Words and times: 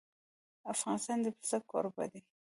افغانستان 0.73 1.17
د 1.23 1.27
پسه 1.37 1.57
کوربه 1.69 2.05
دی. 2.11 2.21